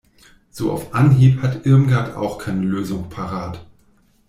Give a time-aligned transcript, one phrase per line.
[0.49, 3.63] So auf Anhieb hat Irmgard auch keine Lösung parat.